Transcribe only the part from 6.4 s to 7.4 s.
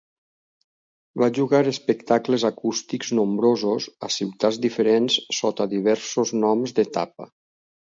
noms d'etapa.